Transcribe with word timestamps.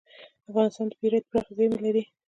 افغانستان 0.49 0.85
د 0.91 0.93
بیرایت 0.99 1.25
پراخې 1.29 1.51
زیرمې 1.57 1.79
لري. 1.85 2.03